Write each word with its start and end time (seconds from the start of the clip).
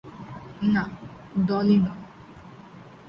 না, 0.63 0.83
ডলি 1.47 1.77
নয়। 1.77 1.99